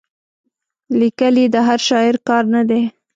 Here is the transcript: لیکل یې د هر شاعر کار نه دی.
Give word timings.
لیکل 0.99 1.35
یې 1.41 1.45
د 1.53 1.57
هر 1.67 1.79
شاعر 1.87 2.15
کار 2.27 2.43
نه 2.53 2.61
دی. 2.69 2.81